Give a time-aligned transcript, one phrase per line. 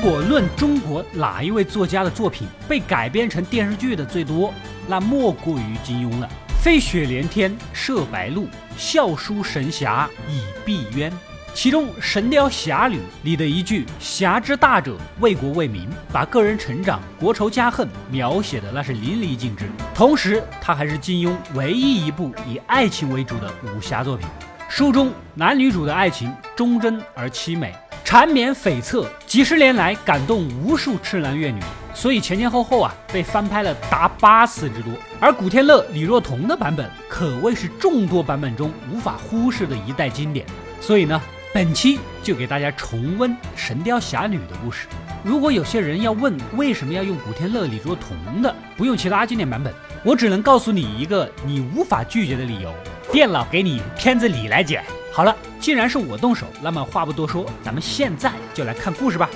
[0.00, 4.54] 如果论中国哪一位作家的作品被改编成电视剧的最多，
[4.86, 6.30] 那莫过于金庸了。
[6.62, 11.10] 飞雪连天射白鹿，笑书神侠倚碧鸳。
[11.52, 19.68] 其中《神雕侠侣》里的一句“侠之大者，为国为民”，把个人成长、国仇家恨描写的那是淋漓尽致。
[19.96, 24.28] 同时，它还是金庸唯一一部以爱情为主的武侠作品。
[24.68, 27.74] 书中男女主的爱情忠贞而凄美，
[28.04, 31.60] 缠绵悱恻，几十年来感动无数痴男怨女，
[31.94, 34.92] 所以前前后后啊被翻拍了达八次之多。
[35.20, 40.46] 而古天乐、李若彤的版本可谓是众多版本中无法忽视的一代经典。
[40.80, 41.20] 所以呢。
[41.54, 44.86] 本期就给大家重温《神雕侠侣》的故事。
[45.24, 49.72] 如果有些人要问为什么要用古天乐、李若彤的，不用其他经典版本，
[50.04, 52.70] 我只能告诉你一个你无法拒绝的理由：
[53.10, 54.84] 电脑给你片子里来剪。
[55.12, 59.28] 好了，既然是我动手，那么话不多说，咱们现在就来看故事吧。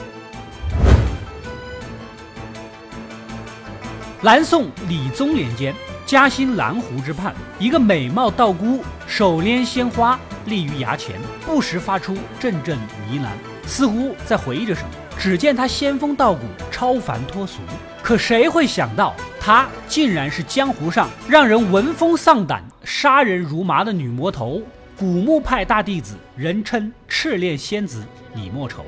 [4.20, 5.74] 南宋理宗年间，
[6.06, 10.18] 嘉兴南湖之畔，一个美貌道姑手拈鲜花。
[10.46, 12.82] 立于崖前，不时发出阵阵呢
[13.14, 13.28] 喃，
[13.64, 14.88] 似乎在回忆着什么。
[15.18, 17.58] 只见她仙风道骨，超凡脱俗。
[18.02, 24.62] 可谁会想到，她竟然是江湖上让人闻风丧胆、杀人如麻的女魔头——
[25.02, 28.04] 古墓派大弟子，人称赤练仙子
[28.36, 28.84] 李莫愁。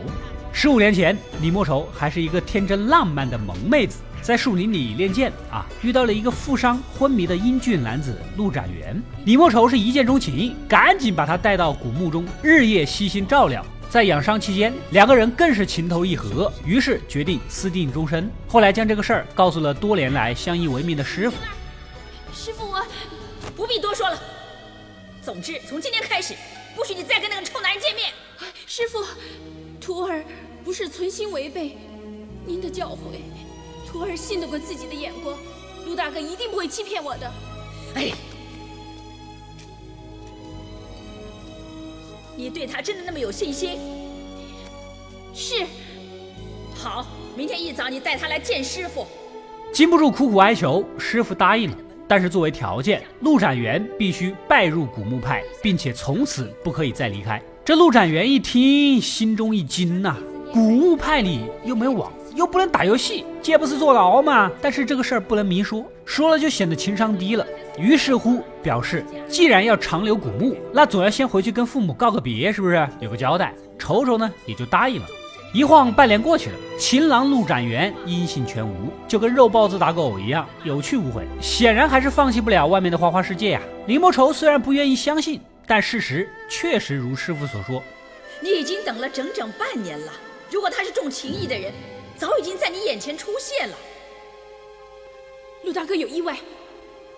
[0.53, 3.99] 十五年前，李莫愁还是一个天真浪漫的萌妹子。
[4.23, 9.03] 在树林里练剑啊，遇到了一个负伤昏迷的英俊男子陆展元。
[9.25, 13.67] 李莫愁是一见钟情，赶紧把他带到古墓中，日夜悉心照料。
[13.91, 18.31] 在养伤期间，两个人更是情投意合，于是决定私定终身。
[18.47, 21.37] 后来将这个事儿告诉了多年来相依为命的师傅。
[22.33, 22.81] 师傅，我
[23.57, 24.17] 不必多说了。
[25.25, 26.35] 总之，从今天开始，
[26.77, 28.13] 不许你再跟那个臭男人见面。
[28.67, 29.03] 师傅，
[29.81, 30.23] 徒儿
[30.63, 31.79] 不是存心违背
[32.45, 33.23] 您的教诲。
[33.87, 35.39] 徒儿信得过自己的眼光，
[35.87, 37.33] 陆大哥一定不会欺骗我的。
[37.95, 38.11] 哎，
[42.37, 43.79] 你对他真的那么有信心？
[45.33, 45.65] 是。
[46.77, 49.07] 好，明天一早你带他来见师傅。
[49.73, 51.77] 禁不住苦苦哀求，师傅答应了。
[52.07, 57.41] 但是作为条件，陆展元必须拜入古墓派，并且从此不可以再离开。
[57.65, 60.17] 这陆展元一听，心中一惊呐，
[60.53, 62.13] 古墓派里又没网。
[62.35, 64.51] 又不能打游戏，这不是坐牢吗？
[64.61, 67.47] 但是这个事儿不能明说，说了就显得情商低了。
[67.79, 73.55] 于是乎，表示既然要长留古墓，那总要先回去跟父母告个别，是不是有个交代？
[73.79, 75.07] 瞅瞅呢，也就答应了。
[75.55, 83.63] 一晃半年过去了，情郎陆展元音信全无，就跟肉包子打狗一样有去无回，显然还是放弃不了外面的花花世界呀。
[83.87, 87.81] 李莫愁虽然不愿意相信，但事实确实如师傅所说，
[88.41, 90.13] 你已经等了整整半年了。
[90.51, 91.73] 如果他是重情义的人。
[92.17, 93.75] 早已经在你眼前出现了，
[95.65, 96.39] 陆大哥有意外，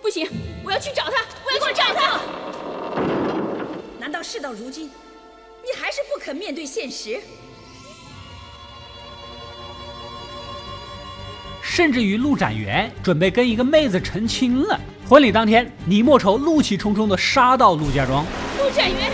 [0.01, 0.27] 不行，
[0.65, 2.19] 我要去找他，我要去找他。
[3.99, 7.19] 难道事到如今，你还是不肯面对现实？
[11.77, 14.81] 甚至于陆展元准备跟一个妹子成亲了。
[15.07, 18.25] 婚礼当天，李莫愁怒气冲冲的杀到陆家庄。
[18.57, 19.11] 陆展元。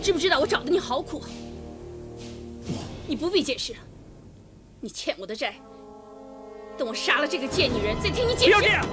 [0.00, 1.20] 知不知道我找的你好苦？
[3.08, 3.80] 你不必解释了，
[4.80, 5.54] 你欠我的债，
[6.78, 8.44] 等我杀了这个贱女人再听你解释。
[8.44, 8.86] 不要这样！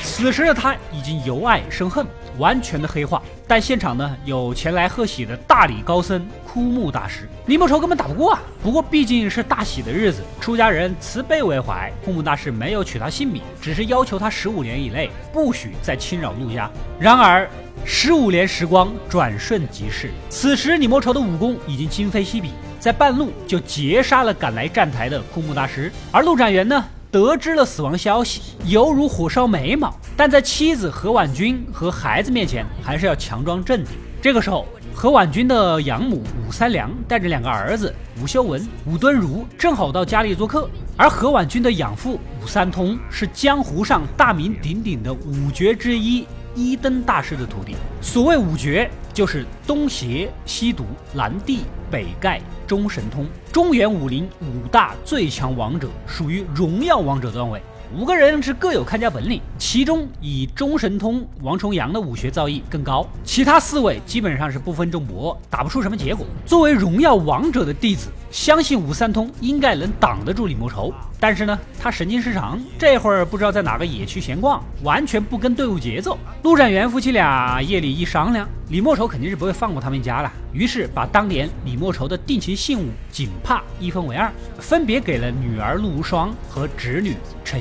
[0.00, 2.06] 此时的他已经由爱生恨，
[2.38, 3.20] 完全的黑化。
[3.50, 8.40] 但现场呢，有前来贺喜的大理高僧枯木大师，李莫愁根本打不过啊。
[8.62, 16.70] 不过毕竟是大喜的日子，出家人慈悲为怀，枯木大师没有取他性命，只是要求他十五年以内不许再侵扰陆家。
[17.00, 17.50] 然而。
[17.82, 25.90] 十五年时光转瞬即逝，此时李莫愁的武功已经今非昔比，在半路就截杀了赶来站台的枯木大师。
[26.12, 33.94] 而陆展元呢，得知了死亡消息，犹如火烧眉毛，但在妻子何婉君和孩子面前，还是要强装镇定。
[34.22, 34.64] 这个时候，
[34.94, 37.92] 何婉君的养母武三娘带着两个儿子
[38.22, 40.70] 武修文、武敦儒，正好到家里做客。
[40.96, 46.24] 而何婉君的养父武三通是江湖上大名鼎鼎的五绝之一。
[46.60, 50.84] 一灯大师的徒弟，所谓五绝，就是东邪、西毒、
[51.14, 51.60] 南帝、
[51.90, 57.62] 北丐、中神通，中原武林五大最强王者，属于荣耀王者段位。
[57.92, 66.24] 五个人是各有看家本领，其中以中神通王重阳的武学造诣更高，其他四位基本上是不分众伯，打不出什么结果。
[66.46, 70.94] 作为荣耀王者的弟子，相信武三通应该能挡得住李莫愁。
[71.18, 76.16] 但是呢，他神经失常，这会儿不知道在哪个野区闲逛，完全不跟队伍节奏。
[76.44, 87.14] 陆展元夫妻俩夜里一商量，李莫愁肯定是不会放过他们一家了，于是把当年李莫愁的定情信物锦帕一分为二，分别给了女儿陆无双和侄女
[87.44, 87.60] 陈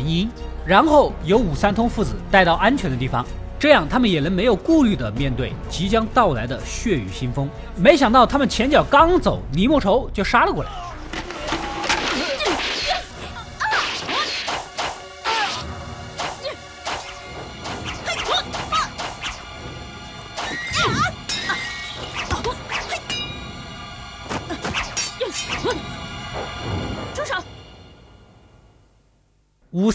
[0.65, 3.25] 然后由武三通父子带到安全的地方，
[3.59, 7.49] 这样他们也能没有顾虑的面对即将到来的血雨腥风。
[7.75, 10.69] 没想到他们前脚刚走，李莫愁就杀了过来。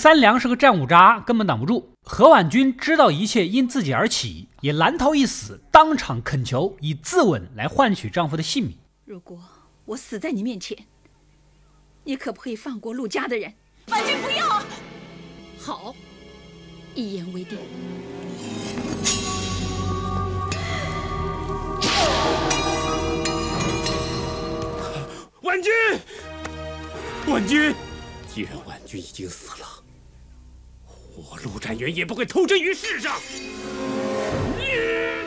[0.04, 1.94] 三娘是个战五渣，根本挡不住。
[2.02, 8.76] 何婉君知道一切因自己而起，也难逃一死，当场恳求以自刎来换取丈夫的性命。
[9.06, 9.40] 如果
[9.86, 10.76] 我死在你面前，
[12.02, 13.54] 你可不可以放过陆家的人？
[13.88, 14.62] 婉君不要！
[15.58, 15.94] 好，
[16.94, 17.58] 一言为定。
[25.40, 25.72] 婉君，
[27.26, 27.74] 婉君。
[28.28, 29.66] 既然婉君已经死了，
[31.16, 33.12] 我陆展元也不会投身于世上。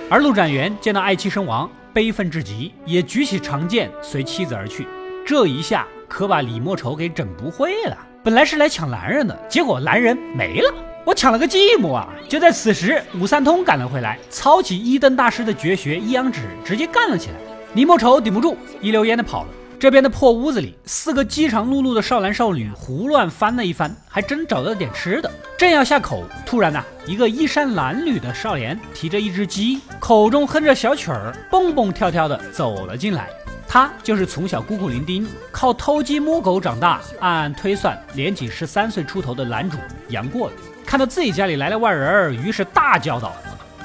[0.10, 4.86] 而陆展元见到爱妻身亡，悲愤至极，也举起长剑随妻子而去。
[5.26, 7.98] 这一下可把李莫愁给整不会了。
[8.22, 10.74] 本来是来抢男人的，结果男人没了，
[11.06, 12.10] 我抢了个寂寞啊！
[12.28, 17.36] 就在此时，武三通赶了回来，操起一灯大师的绝学一阳指，直接干了起来。
[17.76, 19.50] 李莫愁顶不住，一溜烟的跑了。
[19.80, 25.32] 这边的破屋子里，四个饥肠辘辘的少男少女胡乱翻了一番，还真找到了点吃的。
[25.56, 33.30] 正要下口，突然呐，一个衣衫褴褛的少年提着一只鸡，口中哼着小曲儿，蹦蹦跳跳的走了进来。
[33.68, 39.78] 他就是从小孤苦伶仃，靠偷鸡摸狗长大，暗暗推算年仅十三岁出头的男主
[40.10, 40.52] 杨过。
[40.88, 43.36] 看到自己家里来了外人，于是大叫道：“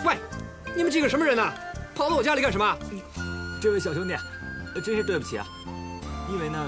[0.06, 0.14] 喂，
[0.74, 1.52] 你们几个什么人呢？
[1.94, 2.78] 跑到我家里干什么？”
[3.60, 4.14] 这位小兄弟，
[4.80, 5.46] 真是对不起啊。
[6.30, 6.58] 因为呢，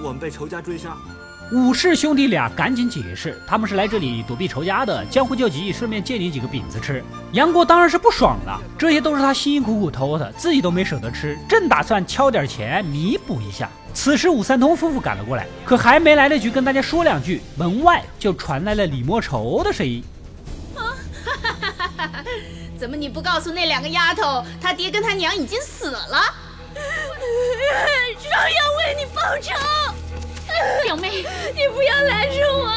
[0.00, 0.96] 我们被仇家追杀。
[1.52, 7.02] 武士兄弟俩赶紧解释，他们是来这里躲避仇家的，江湖救急，顺便借你几个饼子吃。
[7.32, 13.68] 杨过当然是不爽了，这些都是他辛辛苦苦偷的，自己都没舍得吃，正打算敲点钱弥补一下。
[13.92, 20.04] 此时武三通夫妇赶了过来，可还没来得及跟大家说两句，门外就传来了李莫愁的声音
[20.78, 20.94] ：“啊，
[21.24, 22.24] 哈哈哈哈哈
[22.78, 26.20] 怎么你不告诉那两个丫头，他爹跟他娘已经死了？”
[28.18, 29.54] 少要为你报仇，
[30.84, 31.24] 表妹，
[31.54, 32.70] 你不要拦着我。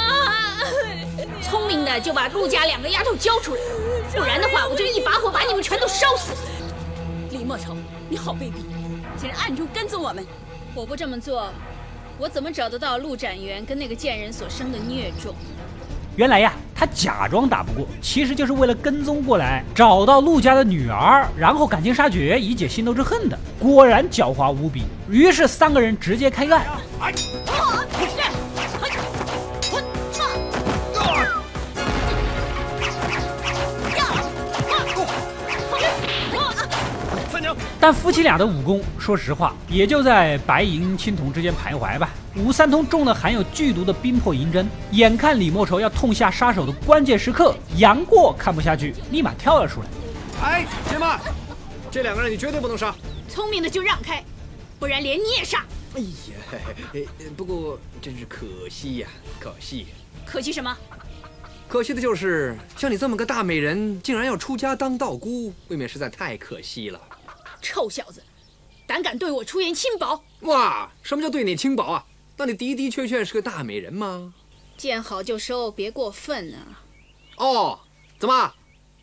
[1.42, 3.62] 聪明的就把陆家两个丫头交出来，
[4.16, 6.34] 不然的话我就一把火把你们全都烧死。
[7.30, 7.76] 李莫愁，
[8.10, 8.64] 你好卑鄙，
[9.18, 10.26] 竟然暗中跟踪我们！
[10.76, 11.52] 我不这么做，
[12.18, 15.36] 我怎么找得到陆展元跟那个贱人所生的孽种？
[16.16, 23.38] 原来呀，他假装打不过，其实就是为了跟踪过来，找到陆家的女儿，然后赶尽杀绝，以解心头之恨的。
[23.60, 26.66] 果然狡猾无比，于是三个人直接开干。
[37.80, 42.10] 但夫妻俩的武功，说实话，也就在白银青铜之间徘徊吧。
[42.36, 49.88] 武三通中了含有剧毒的冰魄银针，眼看李莫愁要痛下杀手的关键时刻，杨过看不下去，立马跳了出来。
[50.42, 51.22] 哎，且慢，
[51.92, 52.94] 这两个人你绝对不能杀。
[53.30, 54.24] 聪明的就让开，
[54.80, 55.64] 不然连你也杀。
[55.94, 57.08] 哎呀，
[57.38, 59.08] 不过真是可惜呀，
[59.40, 59.86] 可惜。
[60.26, 60.76] 可惜什么？
[61.68, 67.00] 可惜的就是像你这么个大美人，竟然要出家当道姑，未免实在太可惜了。
[67.62, 68.24] 臭小子，
[68.88, 70.24] 胆敢对我出言轻薄！
[70.42, 72.04] 哇，什么叫对你轻薄啊？
[72.44, 74.34] 那你的的确确是个大美人吗？
[74.76, 76.84] 见好就收，别过分啊！
[77.38, 77.80] 哦，
[78.20, 78.54] 怎么，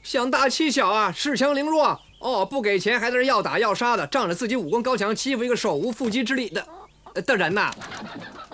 [0.03, 1.11] 想大欺小啊？
[1.11, 1.99] 恃强凌弱？
[2.19, 6.69] 哦，不给钱还在这要打要杀的，仗着自己武功高强，欺负一个手无缚鸡之力的
[7.15, 7.73] 的人呐？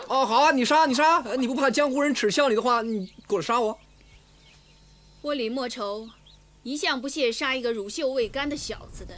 [0.07, 3.76] 哦，好啊，你杀你杀，你不怕江湖人耻笑你的话，你过来杀我。
[5.21, 6.09] 我李莫愁，
[6.62, 9.16] 一向不屑杀一个乳臭未干的小子的。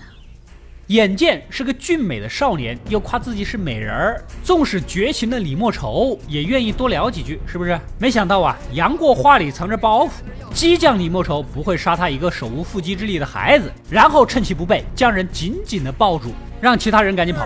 [0.89, 7.79] 眼见是个俊美的少年，又夸自己是美人儿，纵使绝情的李莫愁也愿意多聊几句，是不是？
[7.99, 10.11] 没想到啊，杨过话里藏着包袱，
[10.55, 17.43] 激将李莫愁不会杀他一个手无缚鸡之力的孩子，然后趁其不备，将人紧紧的抱住，让其他人赶紧跑。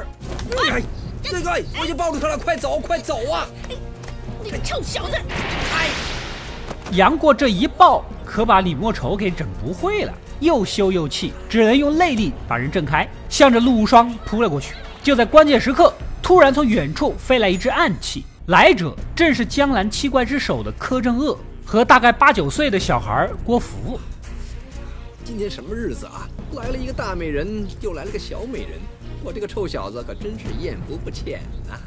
[0.70, 0.80] 哎，
[1.20, 3.48] 对对，我已经抱住他了，快走，快走啊！
[4.44, 5.16] 你个臭小子！
[5.16, 5.88] 哎，
[6.92, 10.14] 杨过这一抱，可把李莫愁给整不会了。
[10.42, 14.74] 又羞又气，只能用内力把人震开，向着陆无双扑了过去。
[15.00, 24.00] 就在关键时刻，突然从远处飞来一只暗器，来者正是江南七怪之首的柯镇恶和大概八九岁的小孩郭芙。
[25.24, 26.26] 今天什么日子啊？
[26.54, 28.80] 来了一个大美人，又来了个小美人，
[29.22, 31.78] 我这个臭小子可真是艳福不浅呐、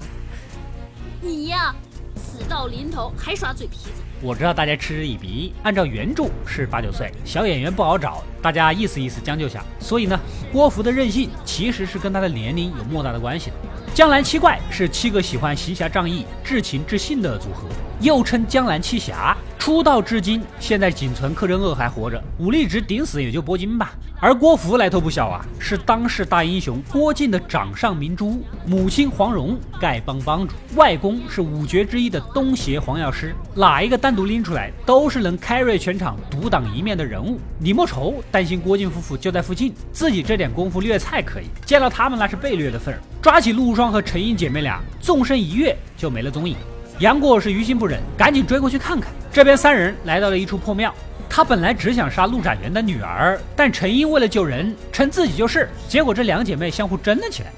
[1.22, 1.76] 你呀，
[2.16, 4.02] 死到临头还耍嘴皮子。
[4.22, 9.64] 我知道大家嗤之以鼻，按照原著是八九岁，小演员不好找，大家意思意思将就下。
[9.80, 10.20] 所以呢，
[10.52, 13.56] 郭芙的任性其实是跟他的年龄有莫大的关系的。
[13.94, 17.68] 江南七怪是七个喜欢行侠仗义、至情至性的组合，
[18.00, 19.36] 又称江南七侠。
[19.58, 23.96] 出道至今，现在仅存柯镇恶还活着，武力值顶死也就铂金吧。
[24.20, 37.40] 而郭芙来头不小啊，是当世大英雄郭靖的掌上明珠，母亲黄蓉丐帮帮主，外公是五绝之一的东邪黄药师，哪一个单独拎出来，都是能 carry 全场、独当一面的人物。
[37.62, 46.56] 李莫愁担心郭靖夫妇就在附近，自己这点功夫虐菜可以，见到他们那是被虐的份儿，抓起陆无双和陈英姐妹俩，纵身一跃就没了踪影。
[47.00, 49.12] 杨过是于心不忍，赶紧追过去看看。
[49.32, 50.94] 这边三人来到了一处破庙，
[51.30, 57.52] 他本来只想杀陆展元的女儿，但陈英为了救人，称自己就是，结果这两姐妹相互争了起来。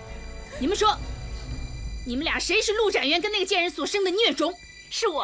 [0.57, 0.97] 你们说，
[2.03, 4.51] 你们俩谁是陆展元跟那个贱人所生的孽种？
[4.89, 5.23] 是我，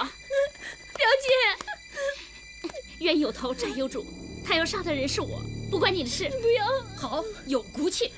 [0.96, 2.70] 表姐。
[3.02, 4.06] 冤有头债有主，
[4.46, 5.42] 他要杀的人是我，
[5.72, 6.30] 不关你的事。
[6.40, 6.66] 不要，
[6.96, 8.12] 好，有骨气，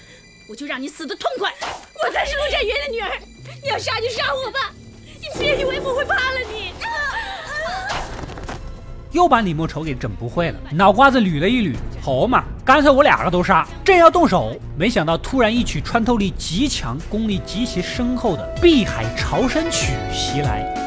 [0.50, 1.54] 我就让你死得痛快。
[2.04, 3.18] 我才是陆展元的女儿，
[3.64, 4.74] 你要杀就杀我吧，
[5.34, 6.74] 你别以为我会怕了你。
[9.12, 13.66] 又把李莫愁给整不会了，脑瓜子捋了一捋，好嘛，干脆我两个都杀。
[13.82, 20.85] 正要动手，没想到突然一曲穿透力极强、功力极其深厚的《碧海潮生曲》袭来。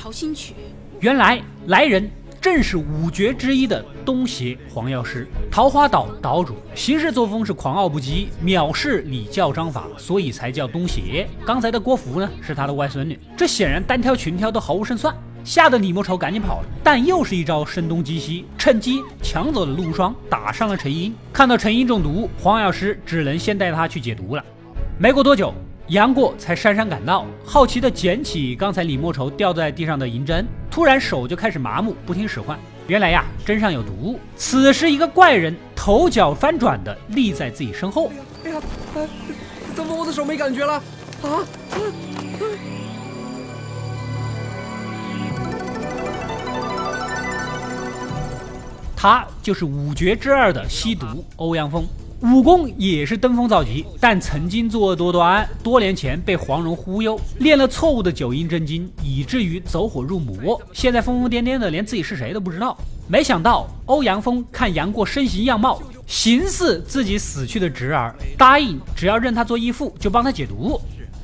[0.00, 0.54] 碧海潮新曲，
[1.00, 11.28] 原来来人正是五绝之一的东邪黄药师，桃花岛岛主，行事作风是狂傲不羁，藐视礼教章法，所以才叫东邪。
[11.44, 15.14] 刚才的郭芙呢，是他的外孙女，这显然单挑群挑都毫无胜算，
[15.44, 16.68] 吓得李莫愁赶紧跑了。
[16.82, 21.14] 但又是一招声东击西，趁机抢走了陆双，打伤了陈英。
[21.30, 24.42] 看到陈英中毒，黄药师只能先带他去解毒了。
[24.98, 25.52] 没过多久，
[25.90, 32.56] 杨过才姗姗赶到，好奇地捡起刚才李莫愁掉在地上的银针，突然手就开始麻木，不听使唤。
[32.86, 34.16] 原来呀，针上有毒。
[34.36, 38.12] 此时，一个怪人头脚翻转的立在自己身后，
[38.44, 38.62] 哎呀，
[38.94, 39.08] 哎，
[39.74, 40.74] 怎么我的手没感觉了？
[40.74, 41.42] 啊？
[48.96, 51.84] 他就是五绝之二的吸毒欧阳锋。
[52.22, 60.60] 武功也是登峰造极，但曾经作恶多端，多年前被黄蓉忽悠，练了错误的九阴真经，以至于走火入魔。
[60.74, 62.76] 现在疯疯癫癫的，连自己是谁都不知道。
[63.08, 70.78] 没想到欧阳锋看杨过身形样貌，形似自己死去的侄儿，答应只要认他做义父，就帮他解毒。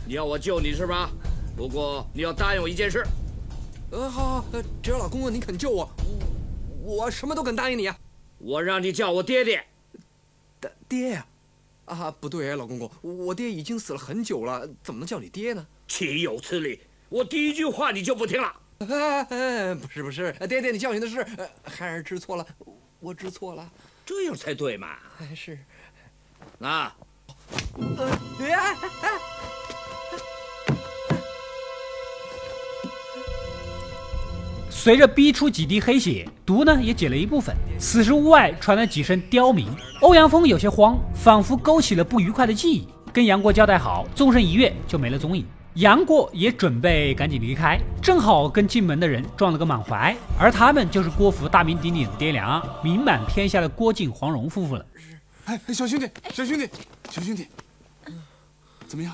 [0.07, 1.11] 你要我救你是吧？
[1.55, 3.05] 不过你要答应我一件事。
[3.91, 5.87] 呃，好好，呃，只要老公公你肯救我，
[6.83, 7.95] 我我什么都肯答应你啊。
[8.39, 9.63] 我让你叫我爹爹。
[10.89, 11.27] 爹爹呀、
[11.85, 15.67] 啊，不对，老公公，我爹已经死了很久了，怎么能叫你爹呢？
[15.89, 16.81] 岂有此理！
[17.09, 18.61] 我第一句话你就不听了。
[18.79, 22.47] 哎哎，不是不是，爹爹，你教训的是，呃孩儿知错了，
[23.01, 23.71] 我知错了，
[24.05, 24.99] 这样才对嘛。
[25.19, 25.59] 哎是，
[26.61, 26.97] 啊，
[27.97, 29.11] 呃，哎哎哎，
[34.87, 37.53] 随着逼出几滴黑血，毒呢也解了一部分。
[37.77, 39.67] 此时屋外传来几声刁民，
[40.01, 45.45] 欧阳锋有些慌，仿佛勾起了不愉快的记忆，跟杨过交代好，纵身一跃就没了踪影。
[45.75, 54.87] 杨过也准备赶紧离开，正好跟进门的人撞了个满怀，而他们就是郭芙大名鼎鼎的爹娘，名满天下的郭靖、黄蓉夫妇了。
[55.47, 56.69] 哎，小兄弟，小兄弟，
[57.11, 57.49] 小兄弟，
[58.87, 59.13] 怎么样？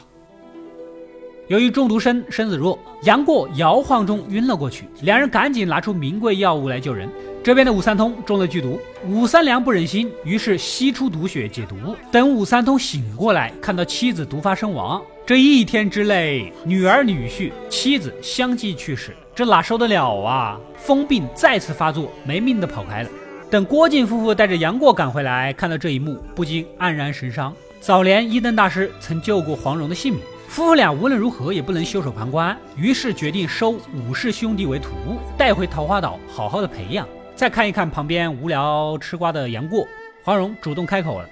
[1.49, 7.09] 由于中毒身身子弱，杨过摇晃中晕了过去，两人赶紧拿出名贵药物来救人。
[7.43, 11.97] 这边的武三通中了剧毒，武三娘不忍心，于是吸出毒血解毒。
[12.13, 20.59] 等武三通醒过来，看到妻子毒发身亡，这一天之内，女儿、女婿、妻子相继去世，这哪受得了啊？
[20.77, 23.09] 疯病再次发作，没命的跑开了。
[23.51, 27.53] 等郭靖夫妇带着杨过赶回来，看到这一幕，不禁黯然神伤。
[27.81, 30.23] 早年一灯大师曾救过黄蓉的性命，
[30.53, 37.09] 夫妇俩无论如何也不能袖手旁观，于是决定收武氏兄弟为徒，带回桃花岛好好的培养。
[37.35, 39.89] 再看一看旁边无聊吃瓜的杨过，
[40.23, 41.29] 黄蓉主动开口了。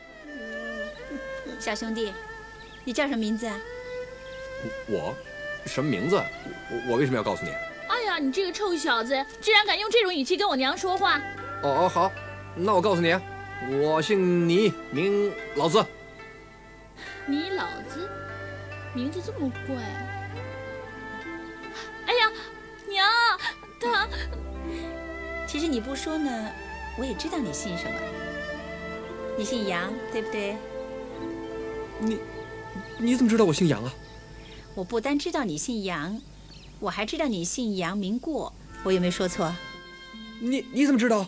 [1.58, 2.14] 小兄弟，
[2.82, 3.54] 你叫什么名字啊？
[4.88, 5.14] 我
[5.66, 6.16] 什么名字？
[6.16, 7.50] 我我为什么要告诉你？
[7.88, 11.18] 哎呀，你这个臭小子，居然敢用这种语气跟我娘说话！
[11.62, 12.10] 哦哦好，
[12.54, 13.14] 那我告诉你，
[13.82, 15.84] 我姓倪，名老子。
[17.26, 18.08] 你老子
[18.94, 19.76] 名字这么怪。
[22.06, 22.32] 哎呀，
[22.88, 23.06] 娘，
[23.80, 24.08] 他
[25.46, 26.50] 其实你不说呢，
[26.98, 27.92] 我也知道你姓什么。
[29.38, 30.56] 你姓杨，对不对？
[32.00, 32.18] 你
[32.98, 33.92] 你怎么知道我姓杨啊？
[34.74, 36.20] 我不单知道你姓杨，
[36.78, 38.52] 我还知道你姓杨名过。
[38.82, 39.52] 我有没有说错？
[40.40, 41.26] 你你怎么知道？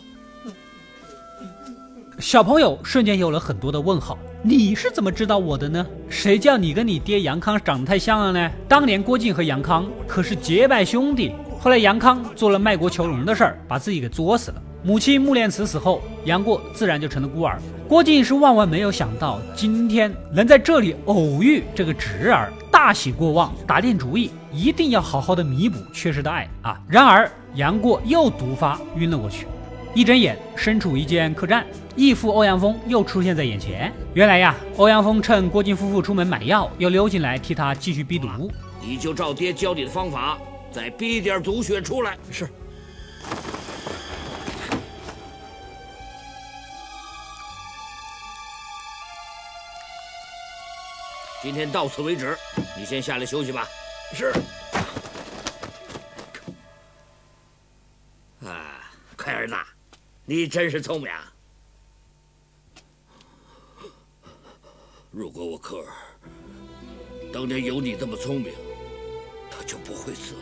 [2.19, 4.17] 小朋友瞬间有了很多的问号。
[4.45, 5.85] 你是怎么知道我的呢？
[6.09, 8.51] 谁叫你跟你爹杨康长得太像了呢？
[8.67, 11.31] 当年郭靖和杨康可是结拜兄弟。
[11.61, 14.61] 后来杨康做了卖国求荣的事儿，把自己给作死了。
[14.83, 17.57] 母亲穆念慈死后，杨过自然就成了孤儿。
[17.87, 26.77] 郭靖是万万没有想到，今天能在这里偶遇这个侄儿，大喜过望，打定主意一定要好好的弥补缺失的爱啊！
[26.89, 29.47] 然而杨过又毒发晕了过去。
[29.95, 31.63] 一睁眼，身处一间客栈，
[31.95, 33.93] 义父欧阳锋又出现在眼前。
[34.15, 38.51] 原来呀，欧阳锋趁郭靖夫妇出门买药，又溜进来替他继续逼毒。
[38.81, 40.39] 你就照爹教你的方法，
[40.71, 42.17] 再逼点毒血出来。
[42.31, 42.49] 是。
[51.43, 52.35] 今天到此为止，
[52.75, 53.67] 你先下来休息吧。
[54.15, 54.33] 是。
[60.33, 61.31] 你真是聪明啊！
[65.11, 65.85] 如果我科尔
[67.31, 68.51] 当年有你这么聪明，
[69.51, 70.39] 他就不会死了。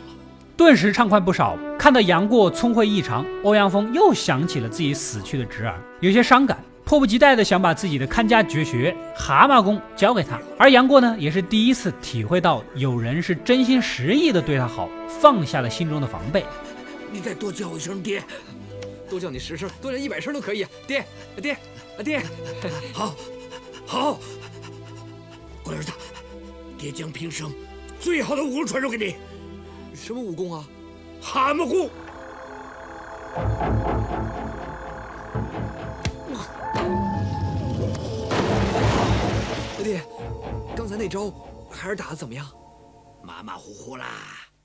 [0.56, 1.58] 顿时畅快不少。
[1.78, 6.58] 看到杨过聪慧异常，欧阳锋又想起了自己死去的侄儿，有些伤感。
[6.86, 14.88] 迫不及待的想把自己的看家绝学蛤蟆功教给他，而杨过呢，也是第一次体会到有人是真心实意的对他好，
[15.20, 16.46] 放下了心中的防备。
[17.10, 18.22] 你再多叫我一声爹，
[19.12, 20.66] 多叫你十声，多叫一百声都可以。
[20.86, 21.04] 爹，
[21.36, 21.54] 爹，
[22.02, 22.22] 爹，
[22.94, 23.14] 好，
[23.84, 24.18] 好，
[25.62, 25.92] 乖儿子，
[26.78, 27.52] 爹将平生
[28.00, 29.16] 最好的武功传授给你。
[29.94, 30.66] 什么武功啊？
[31.20, 31.90] 蛤蟆功。
[39.84, 40.02] 爹，
[40.74, 41.30] 刚才那招
[41.70, 42.46] 还是打的怎么样？
[43.22, 44.06] 马马虎虎啦。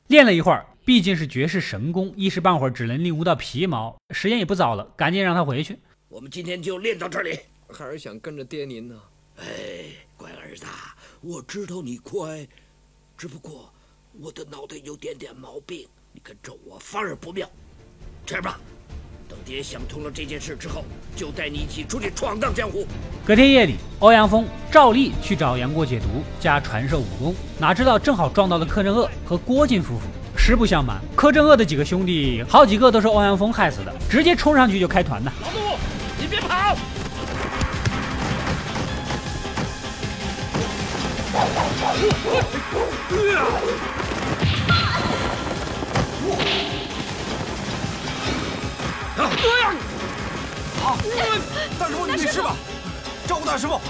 [0.07, 3.93] 练了一会儿，毕竟是绝世神功，一时半会儿只能领悟到皮毛。
[4.11, 5.77] 时间也不早了，赶紧让他回去。
[6.07, 7.37] 我们今天就练到这里。
[7.67, 8.95] 孩儿想跟着爹您呢。
[9.35, 9.45] 哎，
[10.15, 10.65] 乖儿子，
[11.19, 12.47] 我知道你乖，
[13.17, 13.69] 只不过
[14.13, 17.45] 我的脑袋有点点毛病，你跟着我反而不妙。
[18.25, 18.57] 这样吧。
[19.27, 20.85] 等爹想通了这件事之后，
[21.17, 22.87] 就带你一起出去闯荡江湖。
[23.25, 30.05] 隔天夜里，欧阳锋照例去找杨过解毒加传授武功，哪知道正好撞到了柯镇恶和郭靖夫妇。
[30.47, 35.29] 实不相瞒，柯镇恶的几个兄弟好几个都是欧阳锋害死的，直接冲上去就开团呐！
[35.41, 35.59] 老杜，
[36.17, 36.73] 你别跑！
[50.81, 50.95] 好，
[51.77, 52.55] 大师傅，你没事吧？
[53.27, 53.81] 照顾大师傅。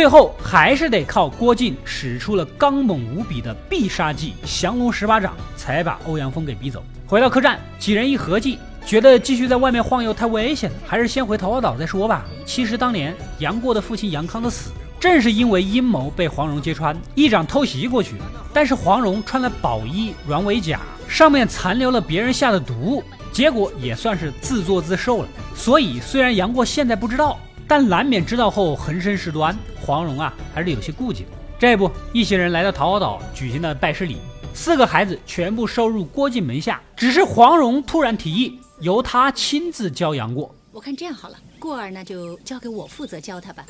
[0.00, 6.82] 最后还是得靠郭靖使出了刚猛无比的必杀技降龙十八掌，才把欧阳锋给逼走。
[7.06, 12.24] 回到客栈，几人一合计，觉得继续在外面晃悠太危险了，还是先回桃花岛再说吧。
[12.46, 18.14] 其实当年杨过的父亲杨康的死，正是因为阴谋被黄蓉揭穿，一掌偷袭过去。
[18.54, 25.28] 但是黄蓉穿了宝衣软尾甲，上面残留了别人下的毒，结果也算是自作自受了。
[25.54, 27.38] 所以虽然杨过现在不知道。
[27.70, 31.28] 但难免知道后横生事端，黄蓉啊还是有些顾忌的。
[31.56, 34.16] 这不，一行人来到桃花岛举行了拜师礼，
[34.52, 36.82] 四个孩子全部收入郭靖门下。
[36.96, 40.52] 只是黄蓉突然提议由他亲自教杨过。
[40.72, 43.64] 我看这样好了，过儿呢就交给我负责教他吧。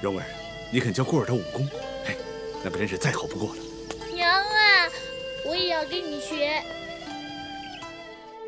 [0.00, 0.24] 蓉儿，
[0.72, 1.68] 你肯教过儿的武功，
[2.06, 2.16] 嘿，
[2.64, 3.56] 那可真是再好不过了。
[4.14, 4.88] 娘啊，
[5.46, 6.62] 我也要跟你学。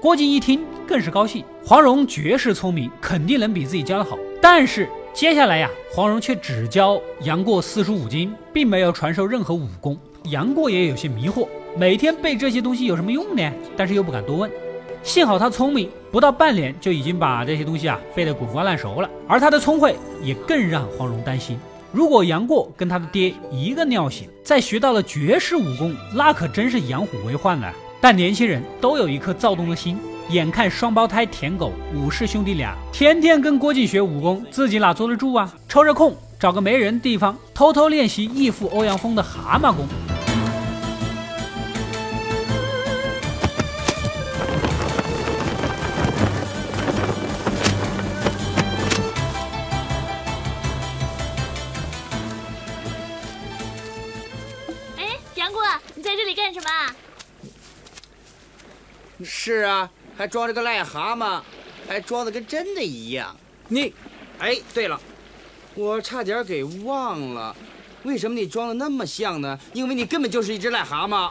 [0.00, 4.16] 郭靖一听更是高兴，黄蓉绝世聪明，肯定能比自己教的好。
[4.40, 9.98] 但是接下来呀，黄蓉却只教杨过四书五经，并没有传授任何武功。
[10.24, 13.52] 杨过也有些迷惑，每天背这些东西有什么用呢？
[13.76, 14.50] 但是又不敢多问。
[15.02, 19.10] 幸好他聪明，不到半年就已经把这些东西啊背得滚瓜烂熟了。
[19.26, 21.58] 而他的聪慧也更让黄蓉担心。
[21.92, 27.72] 如果杨过跟他的爹一个尿性，再学到了绝世武功，那可真是养虎为患了。
[28.00, 29.98] 但年轻人都有一颗躁动的心，
[30.30, 35.52] 眼看双胞胎舔狗武士兄弟俩天天跟郭靖学武功，自己哪坐得住啊？
[35.68, 39.88] 抽着空找个没人地方，偷偷练习义父欧阳锋的蛤蟆功。
[54.96, 55.60] 哎，杨过，
[55.96, 56.94] 你在这里干什么啊？
[59.22, 59.90] 是啊，
[60.20, 61.40] 还装着个癞蛤蟆，
[61.88, 63.34] 还装的跟真的一样。
[63.68, 63.94] 你，
[64.38, 65.00] 哎，对了，
[65.74, 67.56] 我差点给忘了，
[68.02, 69.58] 为什么你装的那么像呢？
[69.72, 71.30] 因为你根本就是一只癞蛤蟆。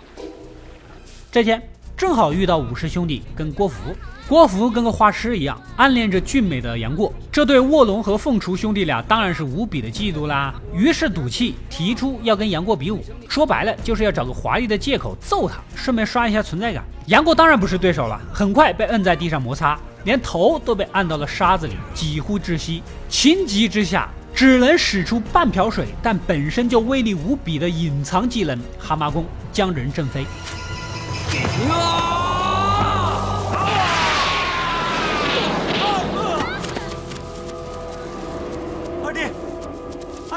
[1.32, 1.62] 这天
[1.95, 3.95] 正好遇到武师兄弟跟郭芙，
[4.30, 16.84] 郭芙跟个花痴一样暗恋着俊美的杨过，这对卧龙和凤雏兄弟俩当然是无比的嫉妒啦，于是赌气提出要跟杨过比武，说白了就是要找个华丽的借口揍他，顺便刷一下存在感。
[17.08, 22.84] 杨过当然不是对手了，很快被摁在地上摩擦，连头都被按到了沙子里，几乎窒息。
[23.10, 30.24] 情急之下，只能使出半瓢水，但本身就威力无比的隐藏技能蛤蟆功，将人震飞。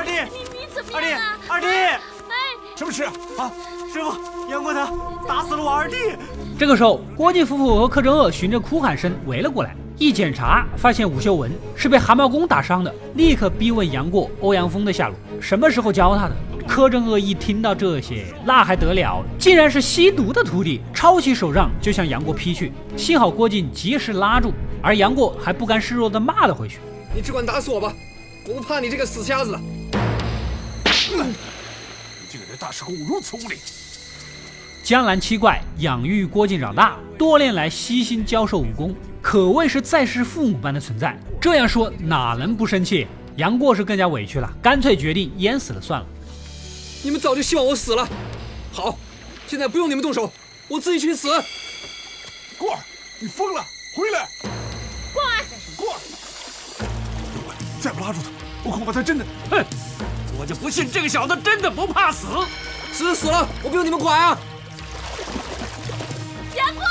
[0.02, 1.96] 二弟，你你怎么二弟样啊？，二弟，哎，
[2.74, 3.52] 什么事啊？
[3.92, 4.90] 师傅，杨过他
[5.28, 5.94] 打死了我二弟。
[6.58, 9.76] 这个时候，郭靖夫妇和柯镇恶循着哭喊声围了过来。
[9.98, 16.34] 一检查，发现武秀文是被蛤蟆功打伤的，立刻逼问杨过欧阳锋的下落，什么时候教他的？
[16.66, 19.24] 柯镇恶一听到这些，那还得了？
[19.38, 22.72] 竟然是吸毒的徒弟，抄起手杖就向杨过劈去。
[22.96, 26.80] 幸好郭靖及时拉住，而杨过还不甘示弱地骂了回去。
[27.14, 27.92] 你只管打死我吧，
[28.48, 29.56] 我不怕你这个死瞎子。
[31.16, 31.34] 你
[32.30, 33.58] 竟然对大师公如此无礼！
[34.82, 41.16] 江南七怪养育郭靖长大，多年来悉心教授武功，可谓是再世父母般的存在。
[41.40, 43.06] 这样说哪能不生气？
[43.36, 46.06] 杨过是更加委屈了，干脆决定淹死了算了。
[47.02, 48.08] 你们早就希望我死了。
[48.72, 48.98] 好，
[49.46, 50.32] 现在不用你们动手，
[50.68, 51.28] 我自己去死。
[52.58, 52.78] 过儿，
[53.20, 53.64] 你疯了！
[53.96, 54.28] 回来！
[55.12, 55.44] 过儿，
[55.76, 55.98] 过儿！
[57.80, 58.30] 再不拉住他，
[58.64, 59.24] 我恐怕他真的……
[59.50, 59.64] 哼！
[60.38, 62.26] 我就不信这个小子真的不怕死！
[62.92, 64.38] 死死了，我不用你们管啊！
[66.56, 66.84] 杨过！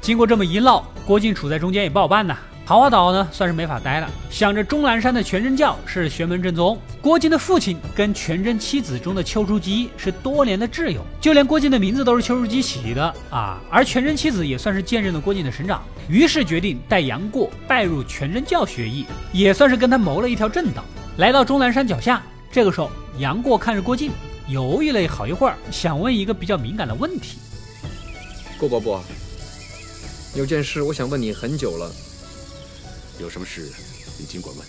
[0.00, 2.36] 经过这么一闹，郭靖处在中间也不好办呐。
[2.66, 4.10] 桃花岛呢，算是没法待了。
[4.30, 13.60] 想着钟南山的全真教是玄门正宗，郭靖的父亲跟全真七子中的丘处机是多年的挚友，就连郭靖的名字都是丘处机起的啊。
[13.70, 20.82] 而全真七子也算是见证了郭靖的成长，于是决定带杨过拜入全真教学艺，也算是跟他谋了一条正道。
[21.18, 24.10] 来到钟南山脚下，这个时候杨过看着郭靖，
[24.48, 27.36] 犹豫了好一会儿，想问一个比较敏感的问题：
[28.58, 29.04] 郭伯伯，
[30.34, 31.92] 有件事我想问你很久了。
[33.18, 33.72] 有什么事，
[34.18, 34.66] 你尽管问。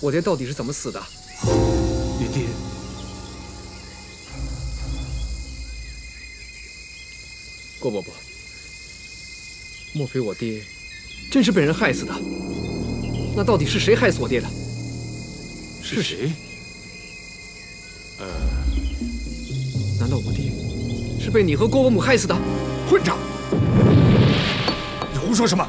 [0.00, 1.02] 我爹到底是怎么死的？
[2.18, 2.46] 你爹？
[7.80, 8.12] 郭伯伯，
[9.94, 10.62] 莫非我爹
[11.30, 12.14] 真是被人害死的？
[13.34, 14.48] 那到底是谁害死我爹的？
[15.82, 16.30] 是谁？
[18.18, 18.26] 呃，
[19.98, 20.52] 难道我爹
[21.20, 22.36] 是被你和郭伯母害死的？
[22.88, 23.18] 混账！
[25.12, 25.66] 你胡说什么？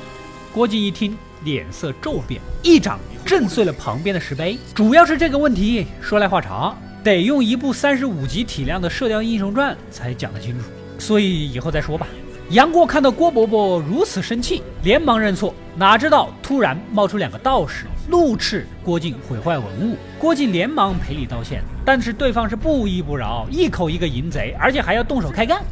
[0.53, 4.58] 郭靖一听，脸色骤变，一掌震碎了旁边的石碑。
[4.73, 10.65] 主要是这个问题，说来话长，得用一部三十五集体量的《射雕英雄传》才讲得清楚，
[10.99, 12.08] 所以以后再说吧。
[12.49, 19.95] 杨过看到郭伯伯如此生气，连忙认错，哪知道突然冒出两个道士，怒斥郭靖毁坏文物。
[20.19, 25.63] 郭靖连忙赔礼道歉，但是对方是不依不饶，一口一个淫贼，而且还要动手开干。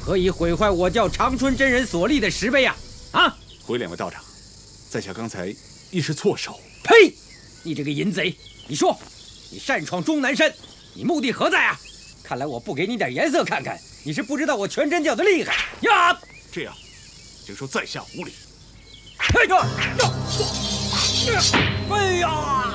[0.00, 2.74] 何以毁坏我教长春真人所立的石碑呀？
[3.12, 3.36] 啊！
[3.64, 4.20] 回两位道长，
[4.88, 5.54] 在下刚才
[5.90, 6.60] 一时错手。
[6.82, 7.12] 呸！
[7.62, 8.34] 你这个淫贼！
[8.68, 8.96] 你说，
[9.50, 10.52] 你擅闯终南山，
[10.94, 11.76] 你目的何在啊？
[12.22, 16.16] 看来我不给你点颜色看看，你是不知道我全真教的厉害呀！
[16.52, 16.74] 这样，
[17.44, 18.32] 就说在下无礼。
[19.18, 19.66] 哎呀！
[21.90, 22.74] 哎呀！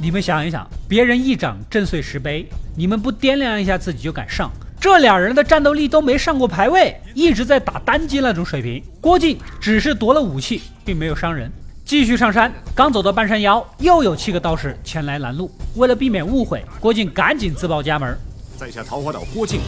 [0.00, 4.52] 你们想一想，别人一掌震碎石碑，你们不掂量一下自己就敢上？
[4.84, 8.84] 这俩人的战斗力都没上过排位，一直在打单机那种水平。
[9.00, 11.50] 郭靖只是夺了武器，并没有伤人。
[11.86, 15.50] 继续上山，刚走到半山腰，又有七个道士前来拦路。
[15.76, 18.14] 为了避免误会，郭靖赶紧自报家门
[18.60, 19.58] ：“在下桃花岛郭靖，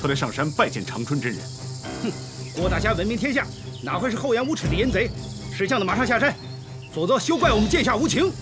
[0.00, 1.42] 特来上山拜见长春真人。”
[2.02, 2.10] 哼，
[2.58, 3.46] 郭大侠闻名天下，
[3.82, 5.10] 哪会是厚颜无耻的淫贼？
[5.54, 6.34] 识相的马上下山，
[6.90, 8.32] 否则休怪我们剑下无情。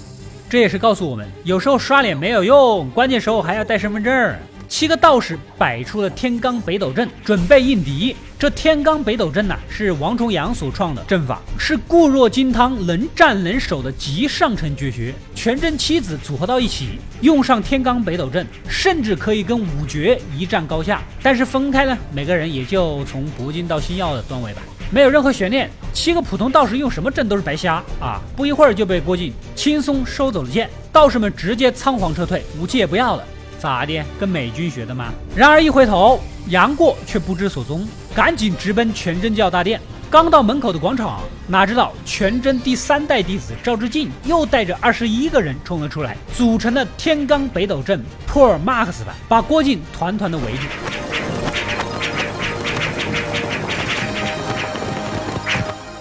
[0.49, 4.33] 这也是告诉我们，有时候刷脸没有用，关键时候还要带身份证。
[4.73, 8.17] 七个道士摆出了天罡北斗阵，准备应敌。
[8.39, 15.15] 这天罡北斗阵呐，是王重阳所创的阵法，是固若金汤、能战能守的极上乘绝学。
[15.35, 21.03] 全真七子组合到一起，用上天罡北斗阵，甚至可以跟五绝一战高下。
[21.23, 25.71] 但是分开呢，每个人也就从铂金到星耀的段位吧，没有任何悬念。
[25.93, 28.23] 七个普通道士用什么阵都是白瞎啊！
[28.35, 33.25] 不一会儿就被郭靖轻松收走了剑，道士们直接仓皇撤退，武器也不要了。
[33.63, 34.05] 咋的？
[34.19, 35.13] 跟美军学的吗？
[35.37, 39.81] 然而一回头，杨过却不知所踪，赶紧直奔全真教大殿。
[40.11, 50.67] 刚到门口的广场，哪知道全真第三代弟子赵志敬又带着二十一个人冲了出来，组成了天罡北斗阵，普尔马克斯版把郭靖团团的围住。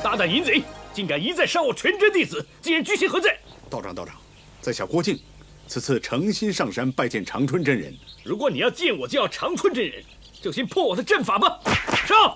[0.04, 3.38] 大胆淫贼，竟敢一再伤我全真弟子，今日居心何在？
[3.69, 4.15] 道长，道长，
[4.62, 5.17] 在下郭靖。
[5.71, 7.93] 此次诚心上山拜见长春真人。
[8.25, 10.03] 如果你要见我，就要长春真人，
[10.41, 11.62] 就先破我的阵法吧。
[12.05, 12.36] 上！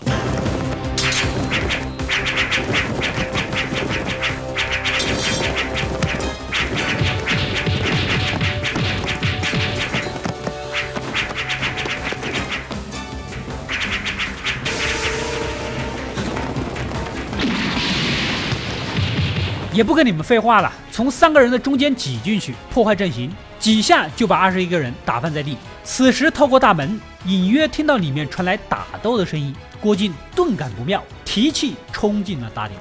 [19.76, 25.58] 也不跟你们废话了，从三个人的中间挤进去，破坏阵型，几下就把二十一个人打翻在地。
[25.84, 32.80] 此时透过大门，隐约听到里面传来打斗的声音，郭靖顿感不妙，提气冲进了大殿。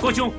[0.00, 0.32] 郭兄，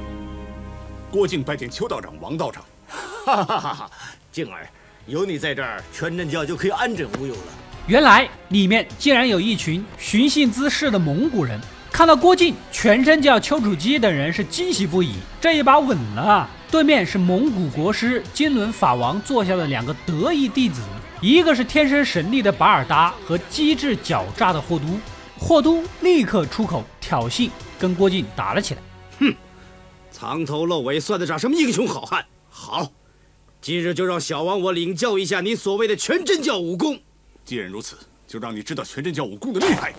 [1.11, 2.63] 郭靖拜见邱道长、王道长。
[2.87, 3.91] 哈哈哈哈！
[4.31, 4.67] 靖儿，
[5.05, 7.41] 有你在这儿，全真教就可以安枕无忧了。
[7.85, 11.61] 原来里面竟然有一群寻衅滋事的蒙古人。
[11.93, 16.49] 看到郭靖，全真教丘处机等人是惊喜不已，这一把稳了。
[16.71, 20.81] 对面是蒙古国师金轮法王座下的两个得意弟子，
[21.21, 24.85] 一个是天生神力的巴尔达和机智狡诈的霍都。
[25.37, 28.81] 霍都立刻出口挑衅，跟郭靖打了起来。
[29.19, 29.35] 哼，
[30.09, 32.25] 藏头露尾，算得上什么英雄好汉？
[32.49, 32.91] 好，
[33.61, 36.99] 今日就让小王我领教一下你所谓的全真教武功。
[37.45, 39.93] 既然如此，就让你知道全真教武功的厉害。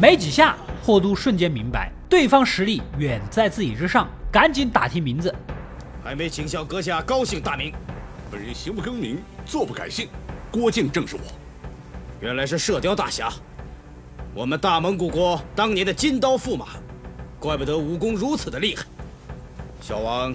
[0.00, 5.32] 没几下，霍都瞬间明白对方实力远在自己之上，赶紧打听名字。
[6.02, 7.72] 还没请教阁下高姓大名？
[8.30, 10.08] 本人行不更名，坐不改姓，
[10.50, 11.22] 郭靖正是我。
[12.20, 13.32] 原来是射雕大侠，
[14.34, 16.66] 我们大蒙古国当年的金刀驸马，
[17.38, 18.84] 怪不得武功如此的厉害。
[19.80, 20.34] 小王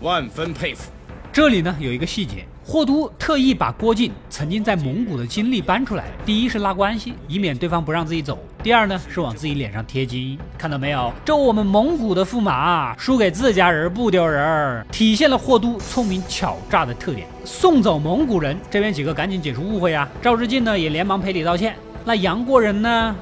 [0.00, 0.90] 万分佩服。
[1.32, 6.06] 这里呢有一个细节，霍都特意把郭靖曾经在蒙古的经历搬出来。
[6.26, 10.38] 第一是拉关系，以免对方不让自己走；第二呢是往自己脸上贴金。
[10.58, 11.10] 看到没有？
[11.24, 17.26] 这我们蒙古的驸马输给自家人不丢人，体现了霍都聪明巧诈的特点。
[17.44, 20.06] 送走蒙古人，这边几个赶紧解除误会啊！
[20.20, 21.74] 赵志敬呢也连忙赔礼道歉。
[22.04, 23.16] 那杨国人呢？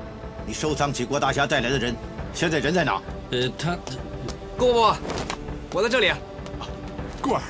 [0.45, 1.95] 你收藏起郭大侠带来的人，
[2.33, 3.01] 现在人在哪？
[3.31, 3.77] 呃，他，
[4.57, 4.93] 姑姑，
[5.73, 6.11] 我在这里。
[7.23, 7.41] 顾儿。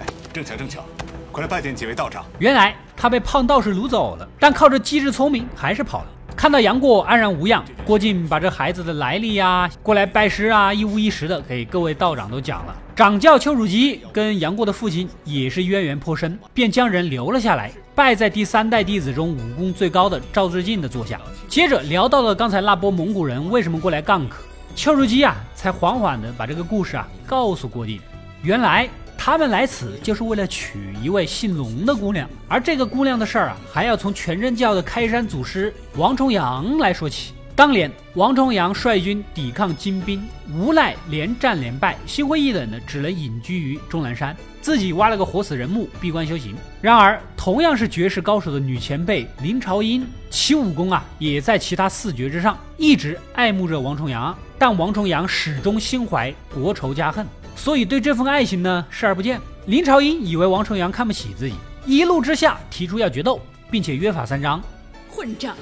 [0.00, 0.82] 哎正巧正巧，
[1.30, 2.24] 快来拜见几位道长。
[2.38, 6.06] 原来他被胖道士掳走了，但靠着机智聪明还是跑了。
[6.44, 12.76] 看到杨过安然无恙，郭靖把这孩子的来历呀、过来拜师啊，一五一十的给各位道长都讲了。
[12.94, 21.18] 掌教丘处机跟杨过的父亲也是渊源颇深，便将人留了下来，拜在第三代弟子中武功最高的赵志敬的座下。
[21.48, 24.28] 接着聊到了刚才那波蒙古人为什么过来 gank，
[24.76, 27.98] 丘处机啊才缓缓的把这个故事啊告诉郭靖。
[28.42, 28.86] 原来。
[29.24, 37.32] 他们来此就是为了娶一位姓龙的姑娘，而这个姑娘的事儿啊，还要从全真教的开山祖师王重阳来说起。
[37.56, 46.54] 当年王重阳率军抵抗金兵，无奈连战连败，心灰意冷的只能隐居于终南山，自己挖了个活死人墓闭关修行。
[46.82, 57.26] 然而，同样是绝世高手的女前辈林朝英，其武功啊也在其他四绝之上，一直爱慕着王重阳，但王重阳始终心怀国仇家恨。
[57.56, 59.40] 所以对这份爱情呢视而不见。
[59.66, 61.54] 林朝英以为王重阳看不起自己，
[61.86, 63.40] 一怒之下提出要决斗，
[63.70, 64.62] 并且约法三章。
[65.10, 65.56] 混账！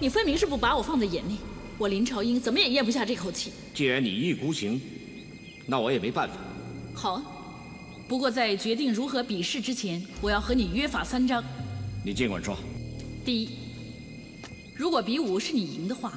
[0.00, 1.38] 你分明是不把我放在眼里，
[1.78, 3.52] 我林朝英怎么也咽不下这口气。
[3.72, 4.80] 既然你一意孤行，
[5.66, 6.34] 那我也没办法。
[6.94, 7.22] 好啊，
[8.08, 11.42] 不过在决定如何比试之前，我要和你约法三章。
[12.04, 12.56] 你尽管说。
[13.24, 13.50] 第一，
[14.74, 16.12] 如果比武是你赢的话，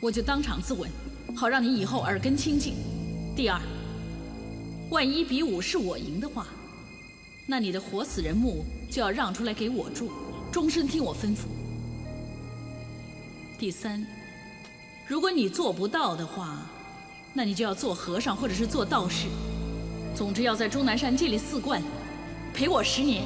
[0.00, 0.86] 我就当场自刎，
[1.34, 2.74] 好让你以后耳根清净。
[3.34, 3.60] 第二，
[4.88, 6.46] 万一比武是我赢的话，
[7.44, 10.10] 那你的活死人墓就要让出来给我住，
[10.52, 11.46] 终身听我吩咐。
[13.58, 14.06] 第三，
[15.04, 16.58] 如果你做不到的话，
[17.32, 19.26] 那你就要做和尚或者是做道士，
[20.14, 21.82] 总之要在终南山建立寺观，
[22.54, 23.24] 陪我十年。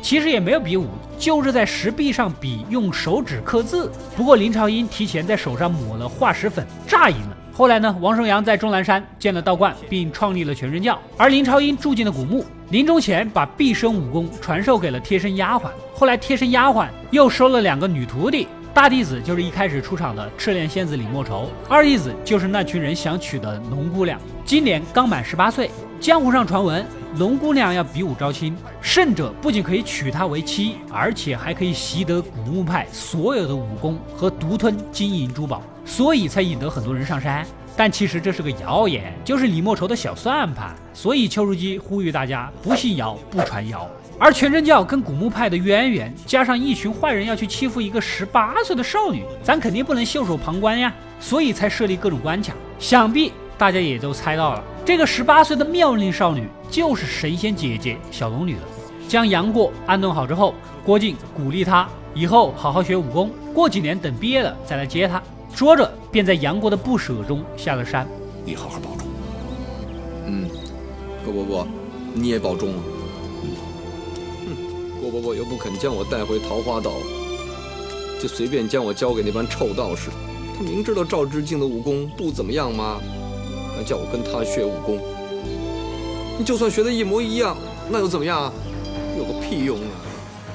[0.00, 0.86] 其实也没有比武，
[1.18, 3.92] 就是在石壁上比用手指刻字。
[4.16, 7.36] 不过林朝英提前在手上抹了化石粉，炸赢了。
[7.56, 12.44] 后来呢，王重阳在终南山建了道观，并创立了全真教，而林朝英住进了古墓。
[12.70, 18.48] 临终前把毕生武功传授给了贴身丫鬟，后来贴身丫鬟又收了两个女徒弟。
[18.74, 25.70] 大弟子就是一开始出场的赤练仙子李莫愁，二弟子就是那群人想娶的龙姑娘，今年刚满十八岁。
[26.00, 26.84] 江湖上传闻。
[27.16, 37.46] 龙姑娘要比武招亲，胜者不仅可以娶她为妻，而且还可以习得古墓派所有的武功和独吞金银珠宝，所以才引得很多人上山。
[37.76, 40.74] 但其实这是个谣言，就是李莫愁的小算盘。
[40.92, 43.88] 所以邱淑姬呼吁大家不信谣，不传谣。
[44.16, 52.52] 而全真教跟古墓派的渊源，加上一群坏人要去欺负一个十八岁的少女，咱肯定不能袖手旁观呀，所以才设立各种关卡。
[52.78, 54.62] 想必大家也都猜到了。
[54.84, 58.62] 这个十八岁的妙龄少女就是神仙姐姐小龙女了。
[59.08, 65.20] 将杨过安顿好之后，郭靖鼓励他以后好好学武功，过几年等毕业了再来接他。
[65.54, 68.08] 说着，便在杨过的不舍中下了山。
[68.44, 69.06] 你好好保重。
[70.26, 70.50] 嗯，
[71.24, 71.66] 郭伯伯，
[72.12, 72.82] 你也保重啊。
[74.46, 76.90] 哼，郭伯伯又不肯将我带回桃花岛，
[78.20, 80.10] 就随便将我交给那帮臭道士。
[80.58, 83.00] 他明知道赵志敬的武功不怎么样吗？
[83.76, 84.98] 还叫我跟他学武功，
[86.36, 87.56] 你就算学的一模一样，
[87.88, 88.52] 那又怎么样？
[89.16, 90.02] 有个屁用啊！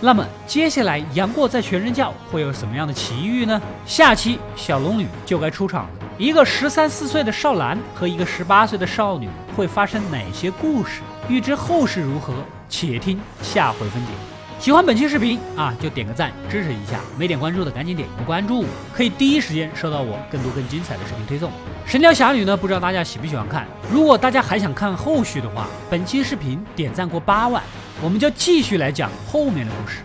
[0.01, 3.61] 那么接下来杨过在全真教会有什么样的奇遇呢？
[3.85, 5.89] 下期小龙女就该出场了。
[6.17, 11.01] 一个十三四岁的少男和一个十八岁的少女会发生哪些故事？
[11.27, 12.33] 欲知后事如何，
[12.69, 14.38] 且听下回分解。
[14.59, 16.99] 喜欢本期视频啊，就点个赞支持一下。
[17.17, 21.49] 没点关注的赶紧点一个关注，可以第一时间收到我更多更精彩的视频推送。
[21.85, 23.65] 神雕侠侣呢，不知道大家喜不喜欢看？
[23.89, 27.63] 如果大家还想看后续的话，本期视频点赞过八万，
[28.03, 29.99] 我们就继续来讲后面的故事。